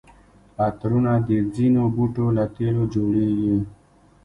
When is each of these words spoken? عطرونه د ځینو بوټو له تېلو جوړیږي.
عطرونه 0.67 1.11
د 1.27 1.29
ځینو 1.55 1.83
بوټو 1.95 2.25
له 2.37 2.43
تېلو 2.55 2.83
جوړیږي. 2.93 3.57